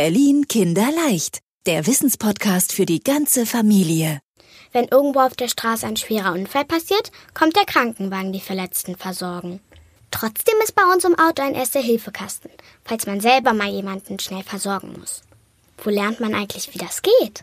Berlin 0.00 0.46
Kinderleicht, 0.46 1.40
der 1.66 1.88
Wissenspodcast 1.88 2.72
für 2.72 2.86
die 2.86 3.00
ganze 3.00 3.46
Familie. 3.46 4.20
Wenn 4.70 4.84
irgendwo 4.84 5.18
auf 5.18 5.34
der 5.34 5.48
Straße 5.48 5.84
ein 5.84 5.96
schwerer 5.96 6.34
Unfall 6.34 6.64
passiert, 6.64 7.10
kommt 7.34 7.56
der 7.56 7.64
Krankenwagen 7.64 8.32
die 8.32 8.38
Verletzten 8.38 8.94
versorgen. 8.94 9.58
Trotzdem 10.12 10.54
ist 10.62 10.76
bei 10.76 10.84
uns 10.84 11.02
im 11.02 11.18
Auto 11.18 11.42
ein 11.42 11.56
Erste-Hilfe-Kasten, 11.56 12.50
falls 12.84 13.08
man 13.08 13.18
selber 13.18 13.54
mal 13.54 13.70
jemanden 13.70 14.20
schnell 14.20 14.44
versorgen 14.44 14.94
muss. 15.00 15.22
Wo 15.78 15.90
lernt 15.90 16.20
man 16.20 16.32
eigentlich, 16.32 16.72
wie 16.72 16.78
das 16.78 17.02
geht? 17.02 17.42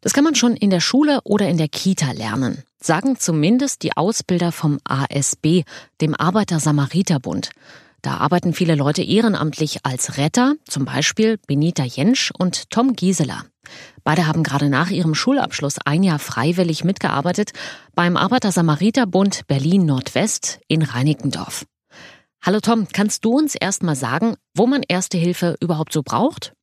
Das 0.00 0.12
kann 0.12 0.22
man 0.22 0.36
schon 0.36 0.54
in 0.54 0.70
der 0.70 0.78
Schule 0.78 1.18
oder 1.24 1.48
in 1.48 1.58
der 1.58 1.66
Kita 1.66 2.12
lernen, 2.12 2.62
sagen 2.80 3.18
zumindest 3.18 3.82
die 3.82 3.96
Ausbilder 3.96 4.52
vom 4.52 4.78
ASB, 4.84 5.64
dem 6.00 6.14
Arbeiter-Samariter-Bund. 6.14 7.50
Da 8.02 8.16
arbeiten 8.16 8.54
viele 8.54 8.76
Leute 8.76 9.02
ehrenamtlich 9.02 9.80
als 9.84 10.16
Retter, 10.16 10.54
zum 10.66 10.86
Beispiel 10.86 11.38
Benita 11.46 11.84
Jentsch 11.84 12.30
und 12.36 12.70
Tom 12.70 12.94
Gieseler. 12.94 13.44
Beide 14.04 14.26
haben 14.26 14.42
gerade 14.42 14.70
nach 14.70 14.90
ihrem 14.90 15.14
Schulabschluss 15.14 15.76
ein 15.84 16.02
Jahr 16.02 16.18
freiwillig 16.18 16.82
mitgearbeitet 16.82 17.52
beim 17.94 18.16
Arbeiter-Samariter-Bund 18.16 19.46
Berlin-Nordwest 19.46 20.60
in 20.66 20.82
Reinickendorf. 20.82 21.66
Hallo 22.42 22.60
Tom, 22.60 22.88
kannst 22.90 23.26
du 23.26 23.36
uns 23.36 23.54
erst 23.54 23.82
mal 23.82 23.96
sagen, 23.96 24.34
wo 24.54 24.66
man 24.66 24.82
Erste 24.88 25.18
Hilfe 25.18 25.56
überhaupt 25.60 25.92
so 25.92 26.02
braucht? 26.02 26.54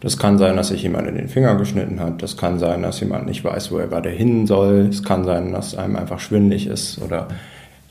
Das 0.00 0.18
kann 0.18 0.36
sein, 0.36 0.56
dass 0.56 0.68
sich 0.68 0.82
jemand 0.82 1.08
in 1.08 1.14
den 1.14 1.28
Finger 1.28 1.54
geschnitten 1.54 2.00
hat. 2.00 2.22
Das 2.22 2.36
kann 2.36 2.58
sein, 2.58 2.82
dass 2.82 3.00
jemand 3.00 3.26
nicht 3.26 3.42
weiß, 3.42 3.72
wo 3.72 3.78
er 3.78 3.88
gerade 3.88 4.10
hin 4.10 4.46
soll. 4.46 4.88
Es 4.90 5.02
kann 5.02 5.24
sein, 5.24 5.52
dass 5.52 5.74
einem 5.74 5.96
einfach 5.96 6.20
schwindlig 6.20 6.66
ist 6.66 7.00
oder 7.00 7.28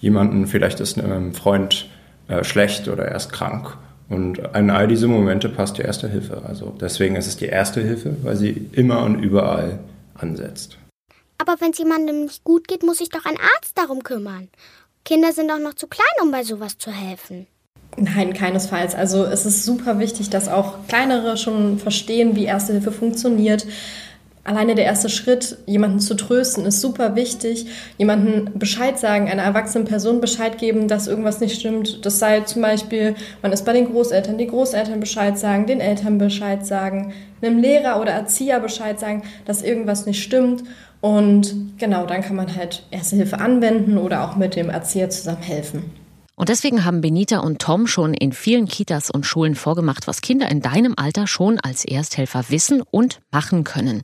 jemanden, 0.02 0.46
vielleicht 0.46 0.80
ist 0.82 1.00
einem 1.00 1.34
Freund 1.34 1.88
äh, 2.32 2.44
schlecht 2.44 2.88
oder 2.88 3.06
er 3.06 3.16
ist 3.16 3.32
krank. 3.32 3.78
Und 4.10 4.40
in 4.56 4.70
all 4.70 4.88
diese 4.88 5.08
Momente 5.08 5.48
passt 5.48 5.78
die 5.78 5.84
Erste 5.84 6.10
Hilfe. 6.10 6.42
Also 6.46 6.76
deswegen 6.80 7.16
ist 7.16 7.28
es 7.28 7.38
die 7.38 7.46
Erste 7.46 7.82
Hilfe, 7.82 8.18
weil 8.24 8.36
sie 8.36 8.70
immer 8.74 9.04
und 9.04 9.20
überall 9.20 9.80
ansetzt. 10.16 10.78
Aber 11.38 11.56
wenn 11.60 11.72
es 11.72 11.78
jemandem 11.78 12.24
nicht 12.24 12.44
gut 12.44 12.68
geht, 12.68 12.84
muss 12.84 12.98
sich 12.98 13.10
doch 13.10 13.26
ein 13.26 13.38
Arzt 13.56 13.78
darum 13.78 14.04
kümmern. 14.04 14.50
Kinder 15.06 15.32
sind 15.32 15.50
doch 15.50 15.60
noch 15.60 15.74
zu 15.76 15.88
klein, 15.88 16.06
um 16.22 16.32
bei 16.32 16.44
sowas 16.44 16.78
zu 16.78 16.92
helfen. 16.92 17.48
Nein, 17.98 18.34
keinesfalls. 18.34 18.96
Also 18.96 19.26
es 19.26 19.46
ist 19.46 19.66
super 19.66 20.00
wichtig, 20.00 20.30
dass 20.30 20.48
auch 20.48 20.88
kleinere 20.88 21.38
schon 21.38 21.80
verstehen, 21.80 22.36
wie 22.36 22.46
Erste 22.46 22.74
Hilfe 22.74 22.92
funktioniert. 22.92 23.66
Alleine 24.44 24.74
der 24.74 24.86
erste 24.86 25.08
Schritt, 25.08 25.58
jemanden 25.68 26.00
zu 26.00 26.16
trösten, 26.16 26.66
ist 26.66 26.82
super 26.82 27.16
wichtig. 27.16 27.68
Jemanden 28.00 28.58
Bescheid 28.58 28.98
sagen, 28.98 29.30
einer 29.30 29.44
erwachsenen 29.44 29.86
Person 29.86 30.20
Bescheid 30.20 30.58
geben, 30.58 30.88
dass 30.88 31.08
irgendwas 31.08 31.42
nicht 31.42 31.60
stimmt. 31.60 32.04
Das 32.06 32.18
sei 32.18 32.42
zum 32.42 32.64
Beispiel, 32.64 33.14
man 33.44 33.52
ist 33.52 33.66
bei 33.66 33.74
den 33.74 33.86
Großeltern, 33.86 34.40
die 34.40 34.48
Großeltern 34.48 35.00
Bescheid 35.00 35.38
sagen, 35.38 35.68
den 35.68 35.80
Eltern 35.80 36.18
Bescheid 36.18 36.66
sagen, 36.66 37.14
einem 37.42 37.60
Lehrer 37.60 38.02
oder 38.02 38.14
Erzieher 38.14 38.60
Bescheid 38.60 39.00
sagen, 39.00 39.22
dass 39.46 39.62
irgendwas 39.62 40.08
nicht 40.08 40.24
stimmt. 40.24 40.64
Und 41.02 41.78
genau, 41.78 42.06
dann 42.08 42.22
kann 42.22 42.36
man 42.36 42.56
halt 42.56 42.84
Erste 42.90 43.18
Hilfe 43.18 43.40
anwenden 43.40 43.98
oder 43.98 44.24
auch 44.24 44.38
mit 44.38 44.56
dem 44.56 44.70
Erzieher 44.70 45.12
zusammen 45.12 45.44
helfen. 45.44 46.01
Und 46.42 46.50
deswegen 46.50 46.86
haben 46.86 47.02
Benita 47.02 47.38
und 47.38 47.60
Tom 47.60 47.86
schon 47.86 48.16
in 48.16 48.34
vielen 48.34 48.66
Kitas 48.66 49.12
und 49.12 49.28
Schulen 49.28 49.54
vorgemacht, 49.54 50.08
was 50.08 50.22
Kinder 50.22 50.50
in 50.50 50.60
deinem 50.60 50.96
Alter 50.98 51.28
schon 51.28 51.60
als 51.60 51.86
Ersthelfer 51.86 52.46
wissen 52.50 52.82
und 52.82 53.20
machen 53.30 53.64
können. 53.64 54.02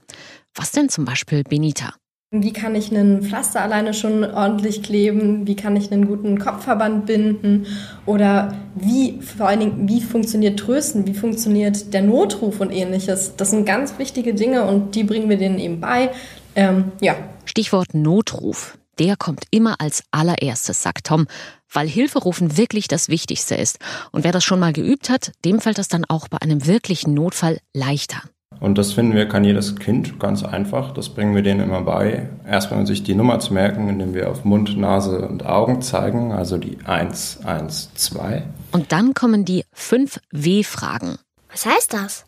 Was 0.53 0.71
denn 0.71 0.87
zum 0.87 1.03
Beispiel 1.03 1.43
Benita? 1.43 1.95
Wie 2.29 2.53
kann 2.53 2.75
ich 2.75 2.91
einen 2.91 3.23
Pflaster 3.23 3.61
alleine 3.61 3.95
schon 3.95 4.23
ordentlich 4.23 4.83
kleben? 4.83 5.47
Wie 5.47 5.55
kann 5.55 5.75
ich 5.75 5.91
einen 5.91 6.05
guten 6.05 6.37
Kopfverband 6.37 7.07
binden? 7.07 7.65
Oder 8.05 8.55
wie, 8.75 9.19
vor 9.19 9.47
allen 9.47 9.61
Dingen, 9.61 9.89
wie 9.89 10.01
funktioniert 10.01 10.59
Trösten? 10.59 11.07
Wie 11.07 11.15
funktioniert 11.15 11.91
der 11.91 12.03
Notruf 12.03 12.59
und 12.59 12.69
ähnliches? 12.69 13.35
Das 13.35 13.49
sind 13.49 13.65
ganz 13.65 13.97
wichtige 13.97 14.35
Dinge 14.35 14.65
und 14.65 14.93
die 14.93 15.03
bringen 15.03 15.27
wir 15.27 15.37
denen 15.39 15.57
eben 15.57 15.81
bei. 15.81 16.11
Ähm, 16.53 16.91
ja. 17.01 17.15
Stichwort 17.45 17.95
Notruf. 17.95 18.77
Der 18.99 19.15
kommt 19.15 19.45
immer 19.51 19.79
als 19.79 20.03
allererstes, 20.11 20.81
sagt 20.81 21.07
Tom, 21.07 21.27
weil 21.71 21.87
Hilferufen 21.87 22.57
wirklich 22.57 22.87
das 22.87 23.09
Wichtigste 23.09 23.55
ist. 23.55 23.79
Und 24.11 24.23
wer 24.23 24.31
das 24.31 24.43
schon 24.43 24.59
mal 24.59 24.73
geübt 24.73 25.09
hat, 25.09 25.31
dem 25.45 25.59
fällt 25.59 25.77
das 25.77 25.87
dann 25.87 26.05
auch 26.05 26.27
bei 26.27 26.37
einem 26.39 26.65
wirklichen 26.65 27.13
Notfall 27.13 27.59
leichter. 27.73 28.21
Und 28.59 28.77
das 28.77 28.93
finden 28.93 29.13
wir, 29.13 29.27
kann 29.27 29.43
jedes 29.43 29.75
Kind 29.75 30.19
ganz 30.19 30.43
einfach. 30.43 30.93
Das 30.93 31.09
bringen 31.09 31.35
wir 31.35 31.43
denen 31.43 31.61
immer 31.61 31.81
bei. 31.81 32.29
Erstmal 32.45 32.87
sich 32.87 33.03
die 33.03 33.13
Nummer 33.13 33.39
zu 33.39 33.53
merken, 33.53 33.87
indem 33.87 34.13
wir 34.13 34.31
auf 34.31 34.45
Mund, 34.45 34.77
Nase 34.77 35.27
und 35.27 35.45
Augen 35.45 35.81
zeigen, 35.81 36.31
also 36.31 36.57
die 36.57 36.79
1, 36.83 37.45
1, 37.45 37.93
2. 37.93 38.43
Und 38.71 38.91
dann 38.91 39.13
kommen 39.13 39.45
die 39.45 39.63
5 39.73 40.19
W-Fragen. 40.31 41.19
Was 41.51 41.65
heißt 41.65 41.93
das? 41.93 42.25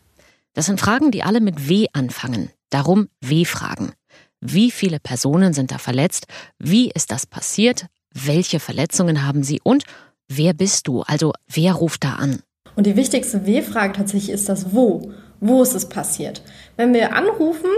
Das 0.54 0.66
sind 0.66 0.80
Fragen, 0.80 1.10
die 1.10 1.22
alle 1.22 1.40
mit 1.40 1.68
W 1.68 1.86
anfangen. 1.92 2.50
Darum 2.70 3.08
W-Fragen. 3.20 3.92
Wie 4.40 4.70
viele 4.70 5.00
Personen 5.00 5.52
sind 5.52 5.70
da 5.70 5.78
verletzt? 5.78 6.26
Wie 6.58 6.90
ist 6.90 7.10
das 7.10 7.26
passiert? 7.26 7.86
Welche 8.14 8.60
Verletzungen 8.60 9.26
haben 9.26 9.42
sie? 9.42 9.60
Und 9.62 9.84
wer 10.28 10.52
bist 10.52 10.88
du? 10.88 11.02
Also 11.02 11.32
wer 11.48 11.74
ruft 11.74 12.04
da 12.04 12.14
an? 12.14 12.40
Und 12.76 12.86
die 12.86 12.96
wichtigste 12.96 13.46
W-Frage 13.46 13.92
tatsächlich 13.92 14.30
ist 14.30 14.48
das 14.48 14.74
Wo. 14.74 15.12
Wo 15.40 15.62
ist 15.62 15.74
es 15.74 15.88
passiert? 15.88 16.42
Wenn 16.76 16.92
wir 16.92 17.14
anrufen, 17.14 17.70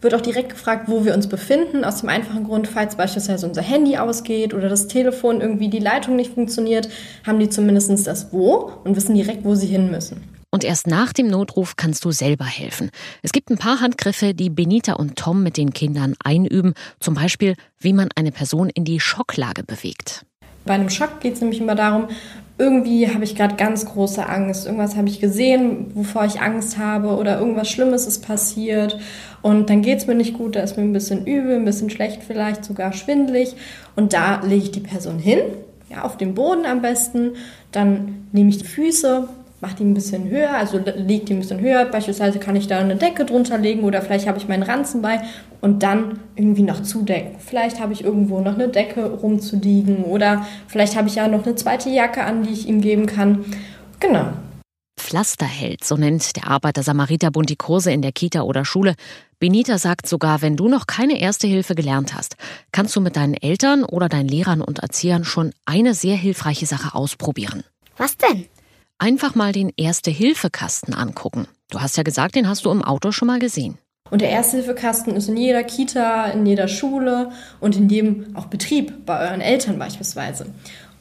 wird 0.00 0.14
auch 0.14 0.20
direkt 0.20 0.50
gefragt, 0.50 0.84
wo 0.86 1.04
wir 1.04 1.14
uns 1.14 1.26
befinden, 1.26 1.84
aus 1.84 2.00
dem 2.00 2.08
einfachen 2.08 2.44
Grund, 2.44 2.68
falls 2.68 2.96
beispielsweise 2.96 3.46
unser 3.46 3.62
Handy 3.62 3.96
ausgeht 3.96 4.54
oder 4.54 4.68
das 4.68 4.86
Telefon 4.86 5.40
irgendwie 5.40 5.68
die 5.68 5.80
Leitung 5.80 6.16
nicht 6.16 6.34
funktioniert, 6.34 6.88
haben 7.26 7.40
die 7.40 7.48
zumindest 7.48 8.06
das 8.06 8.32
Wo 8.32 8.72
und 8.84 8.94
wissen 8.94 9.14
direkt, 9.14 9.44
wo 9.44 9.54
sie 9.54 9.66
hin 9.66 9.90
müssen. 9.90 10.37
Und 10.50 10.64
erst 10.64 10.86
nach 10.86 11.12
dem 11.12 11.28
Notruf 11.28 11.76
kannst 11.76 12.04
du 12.06 12.10
selber 12.10 12.46
helfen. 12.46 12.90
Es 13.22 13.32
gibt 13.32 13.50
ein 13.50 13.58
paar 13.58 13.80
Handgriffe, 13.80 14.32
die 14.32 14.48
Benita 14.48 14.94
und 14.94 15.16
Tom 15.16 15.42
mit 15.42 15.58
den 15.58 15.74
Kindern 15.74 16.14
einüben. 16.24 16.72
Zum 17.00 17.14
Beispiel, 17.14 17.54
wie 17.78 17.92
man 17.92 18.08
eine 18.14 18.32
Person 18.32 18.70
in 18.70 18.84
die 18.84 18.98
Schocklage 18.98 19.62
bewegt. 19.62 20.24
Bei 20.64 20.74
einem 20.74 20.88
Schock 20.90 21.20
geht 21.20 21.34
es 21.34 21.40
nämlich 21.40 21.60
immer 21.60 21.74
darum, 21.74 22.08
irgendwie 22.58 23.08
habe 23.08 23.24
ich 23.24 23.36
gerade 23.36 23.54
ganz 23.54 23.86
große 23.86 24.26
Angst. 24.26 24.66
Irgendwas 24.66 24.96
habe 24.96 25.08
ich 25.08 25.20
gesehen, 25.20 25.92
wovor 25.94 26.24
ich 26.24 26.40
Angst 26.40 26.76
habe 26.76 27.16
oder 27.16 27.38
irgendwas 27.38 27.70
Schlimmes 27.70 28.06
ist 28.06 28.26
passiert. 28.26 28.98
Und 29.42 29.70
dann 29.70 29.82
geht 29.82 29.98
es 29.98 30.06
mir 30.06 30.16
nicht 30.16 30.34
gut, 30.34 30.56
da 30.56 30.60
ist 30.60 30.76
mir 30.76 30.82
ein 30.82 30.92
bisschen 30.92 31.24
übel, 31.24 31.56
ein 31.56 31.64
bisschen 31.64 31.88
schlecht, 31.88 32.22
vielleicht 32.26 32.64
sogar 32.64 32.92
schwindlig. 32.92 33.54
Und 33.96 34.12
da 34.12 34.40
lege 34.42 34.64
ich 34.64 34.70
die 34.72 34.80
Person 34.80 35.18
hin, 35.18 35.38
ja, 35.88 36.02
auf 36.02 36.16
dem 36.16 36.34
Boden 36.34 36.66
am 36.66 36.82
besten. 36.82 37.34
Dann 37.70 38.26
nehme 38.32 38.50
ich 38.50 38.58
die 38.58 38.66
Füße, 38.66 39.28
mache 39.60 39.76
die 39.76 39.84
ein 39.84 39.94
bisschen 39.94 40.28
höher, 40.28 40.56
also 40.56 40.78
lege 40.78 41.24
die 41.24 41.34
ein 41.34 41.40
bisschen 41.40 41.60
höher. 41.60 41.84
Beispielsweise 41.84 42.38
kann 42.38 42.56
ich 42.56 42.68
da 42.68 42.78
eine 42.78 42.96
Decke 42.96 43.24
drunter 43.24 43.58
legen 43.58 43.82
oder 43.82 44.02
vielleicht 44.02 44.28
habe 44.28 44.38
ich 44.38 44.48
meinen 44.48 44.62
Ranzen 44.62 45.02
bei 45.02 45.20
und 45.60 45.82
dann 45.82 46.20
irgendwie 46.36 46.62
noch 46.62 46.82
zudecken. 46.82 47.36
Vielleicht 47.38 47.80
habe 47.80 47.92
ich 47.92 48.04
irgendwo 48.04 48.40
noch 48.40 48.54
eine 48.54 48.68
Decke 48.68 49.04
rumzuliegen 49.04 50.04
oder 50.04 50.46
vielleicht 50.68 50.96
habe 50.96 51.08
ich 51.08 51.16
ja 51.16 51.26
noch 51.28 51.44
eine 51.44 51.56
zweite 51.56 51.90
Jacke 51.90 52.22
an, 52.22 52.44
die 52.44 52.52
ich 52.52 52.68
ihm 52.68 52.80
geben 52.80 53.06
kann. 53.06 53.44
Genau. 54.00 54.28
Pflasterheld, 54.98 55.84
so 55.84 55.96
nennt 55.96 56.36
der 56.36 56.48
Arbeiter-Samariter-Bund 56.48 57.48
die 57.48 57.56
Kurse 57.56 57.90
in 57.92 58.02
der 58.02 58.12
Kita 58.12 58.42
oder 58.42 58.64
Schule. 58.64 58.94
Benita 59.38 59.78
sagt 59.78 60.08
sogar, 60.08 60.42
wenn 60.42 60.56
du 60.56 60.68
noch 60.68 60.86
keine 60.86 61.20
Erste 61.20 61.46
Hilfe 61.46 61.74
gelernt 61.74 62.14
hast, 62.14 62.36
kannst 62.72 62.94
du 62.94 63.00
mit 63.00 63.16
deinen 63.16 63.34
Eltern 63.34 63.84
oder 63.84 64.08
deinen 64.08 64.28
Lehrern 64.28 64.60
und 64.60 64.80
Erziehern 64.80 65.24
schon 65.24 65.52
eine 65.64 65.94
sehr 65.94 66.16
hilfreiche 66.16 66.66
Sache 66.66 66.94
ausprobieren. 66.94 67.64
Was 67.96 68.16
denn? 68.16 68.46
Einfach 68.98 69.34
mal 69.34 69.52
den 69.52 69.72
Erste-Hilfe-Kasten 69.76 70.94
angucken. 70.94 71.46
Du 71.70 71.80
hast 71.80 71.96
ja 71.96 72.02
gesagt, 72.02 72.34
den 72.34 72.48
hast 72.48 72.64
du 72.64 72.70
im 72.70 72.82
Auto 72.82 73.12
schon 73.12 73.28
mal 73.28 73.38
gesehen. 73.38 73.78
Und 74.10 74.22
der 74.22 74.30
Erste-Hilfe-Kasten 74.30 75.14
ist 75.14 75.28
in 75.28 75.36
jeder 75.36 75.62
Kita, 75.64 76.26
in 76.26 76.46
jeder 76.46 76.68
Schule 76.68 77.30
und 77.60 77.76
in 77.76 77.88
jedem 77.88 78.34
auch 78.34 78.46
Betrieb, 78.46 79.04
bei 79.04 79.20
euren 79.20 79.40
Eltern 79.40 79.78
beispielsweise. 79.78 80.46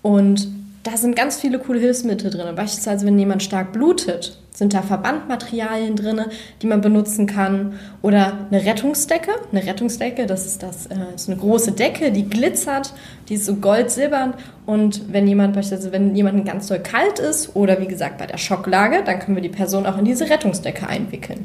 Und 0.01 0.47
da 0.83 0.97
sind 0.97 1.15
ganz 1.15 1.39
viele 1.39 1.59
coole 1.59 1.79
Hilfsmittel 1.79 2.29
drin. 2.31 2.53
Beispielsweise, 2.55 3.05
wenn 3.05 3.17
jemand 3.17 3.43
stark 3.43 3.73
blutet, 3.73 4.37
sind 4.57 4.73
da 4.73 4.81
Verbandmaterialien 4.81 5.95
drin, 5.95 6.19
die 6.63 6.67
man 6.67 6.81
benutzen 6.81 7.27
kann. 7.27 7.73
Oder 8.01 8.47
eine 8.49 8.65
Rettungsdecke. 8.65 9.29
Eine 9.51 9.63
Rettungsdecke, 9.63 10.25
das 10.25 10.47
ist, 10.47 10.63
das, 10.63 10.87
äh, 10.87 10.95
ist 11.13 11.29
eine 11.29 11.37
große 11.37 11.73
Decke, 11.73 12.11
die 12.11 12.27
glitzert, 12.27 12.93
die 13.29 13.35
ist 13.35 13.45
so 13.45 13.55
gold-silbern. 13.55 14.33
Und 14.65 15.13
wenn 15.13 15.27
jemand 15.27 15.53
beispielsweise, 15.53 15.91
wenn 15.91 16.15
jemand 16.15 16.43
ganz 16.45 16.67
doll 16.67 16.79
kalt 16.79 17.19
ist 17.19 17.55
oder 17.55 17.79
wie 17.79 17.87
gesagt 17.87 18.17
bei 18.17 18.25
der 18.25 18.39
Schocklage, 18.39 19.03
dann 19.03 19.19
können 19.19 19.37
wir 19.37 19.43
die 19.43 19.49
Person 19.49 19.85
auch 19.85 19.97
in 19.99 20.05
diese 20.05 20.27
Rettungsdecke 20.27 20.87
einwickeln. 20.87 21.43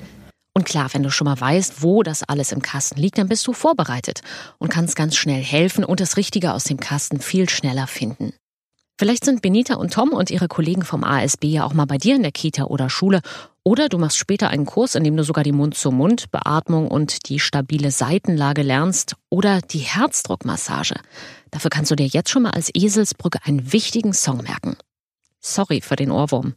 Und 0.54 0.64
klar, 0.64 0.88
wenn 0.92 1.02
du 1.02 1.10
schon 1.10 1.26
mal 1.26 1.38
weißt, 1.38 1.82
wo 1.82 2.02
das 2.02 2.22
alles 2.26 2.50
im 2.52 2.62
Kasten 2.62 2.98
liegt, 2.98 3.18
dann 3.18 3.28
bist 3.28 3.46
du 3.46 3.52
vorbereitet 3.52 4.22
und 4.58 4.70
kannst 4.70 4.96
ganz 4.96 5.16
schnell 5.16 5.42
helfen 5.42 5.84
und 5.84 6.00
das 6.00 6.16
Richtige 6.16 6.54
aus 6.54 6.64
dem 6.64 6.78
Kasten 6.78 7.20
viel 7.20 7.48
schneller 7.50 7.86
finden. 7.86 8.32
Vielleicht 9.02 9.24
sind 9.24 9.42
Benita 9.42 9.74
und 9.74 9.92
Tom 9.92 10.10
und 10.10 10.30
ihre 10.30 10.46
Kollegen 10.46 10.82
vom 10.82 11.02
ASB 11.02 11.46
ja 11.46 11.64
auch 11.64 11.74
mal 11.74 11.86
bei 11.86 11.98
dir 11.98 12.14
in 12.14 12.22
der 12.22 12.30
Kita 12.30 12.66
oder 12.66 12.88
Schule. 12.88 13.20
Oder 13.64 13.88
du 13.88 13.98
machst 13.98 14.16
später 14.16 14.48
einen 14.48 14.64
Kurs, 14.64 14.94
in 14.94 15.02
dem 15.02 15.16
du 15.16 15.24
sogar 15.24 15.42
die 15.42 15.50
Mund-zu-Mund-Beatmung 15.50 16.86
und 16.86 17.28
die 17.28 17.40
stabile 17.40 17.90
Seitenlage 17.90 18.62
lernst 18.62 19.16
oder 19.28 19.60
die 19.60 19.80
Herzdruckmassage. 19.80 20.94
Dafür 21.50 21.68
kannst 21.68 21.90
du 21.90 21.96
dir 21.96 22.06
jetzt 22.06 22.30
schon 22.30 22.42
mal 22.42 22.52
als 22.52 22.70
Eselsbrücke 22.72 23.40
einen 23.42 23.72
wichtigen 23.72 24.12
Song 24.12 24.44
merken. 24.44 24.76
Sorry 25.40 25.80
für 25.80 25.96
den 25.96 26.12
Ohrwurm. 26.12 26.54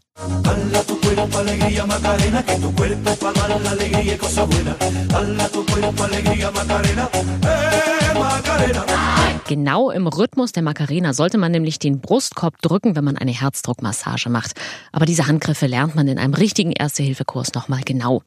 Genau 9.47 9.91
im 9.91 10.07
Rhythmus 10.07 10.53
der 10.53 10.63
Macarena 10.63 11.13
sollte 11.13 11.37
man 11.37 11.51
nämlich 11.51 11.77
den 11.77 12.01
Brustkorb 12.01 12.61
drücken, 12.61 12.95
wenn 12.95 13.03
man 13.03 13.15
eine 13.15 13.31
Herzdruckmassage 13.31 14.29
macht. 14.29 14.53
Aber 14.91 15.05
diese 15.05 15.27
Handgriffe 15.27 15.67
lernt 15.67 15.95
man 15.95 16.07
in 16.07 16.17
einem 16.17 16.33
richtigen 16.33 16.71
Erste-Hilfe-Kurs 16.71 17.53
nochmal 17.53 17.81
genau. 17.85 18.23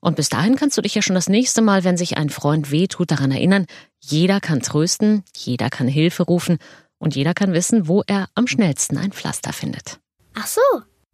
Und 0.00 0.16
bis 0.16 0.30
dahin 0.30 0.56
kannst 0.56 0.78
du 0.78 0.82
dich 0.82 0.94
ja 0.94 1.02
schon 1.02 1.14
das 1.14 1.28
nächste 1.28 1.60
Mal, 1.60 1.84
wenn 1.84 1.98
sich 1.98 2.16
ein 2.16 2.30
Freund 2.30 2.70
wehtut, 2.70 3.10
daran 3.10 3.32
erinnern, 3.32 3.66
jeder 4.00 4.40
kann 4.40 4.60
trösten, 4.60 5.24
jeder 5.36 5.68
kann 5.68 5.88
Hilfe 5.88 6.22
rufen 6.22 6.56
und 6.98 7.14
jeder 7.14 7.34
kann 7.34 7.52
wissen, 7.52 7.86
wo 7.86 8.02
er 8.06 8.28
am 8.34 8.46
schnellsten 8.46 8.96
ein 8.96 9.12
Pflaster 9.12 9.52
findet. 9.52 10.00
Ach 10.34 10.46
so. 10.46 10.60